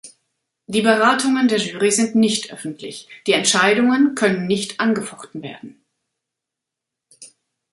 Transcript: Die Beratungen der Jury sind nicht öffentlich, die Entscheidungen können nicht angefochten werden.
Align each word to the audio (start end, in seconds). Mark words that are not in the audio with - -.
Die 0.65 0.81
Beratungen 0.81 1.47
der 1.47 1.59
Jury 1.59 1.91
sind 1.91 2.15
nicht 2.15 2.51
öffentlich, 2.51 3.07
die 3.27 3.33
Entscheidungen 3.33 4.15
können 4.15 4.47
nicht 4.47 4.79
angefochten 4.79 5.43
werden. 5.43 5.79